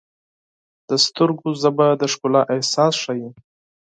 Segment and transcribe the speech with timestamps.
[0.87, 3.27] د سترګو ژبه د ښکلا احساس ښیي.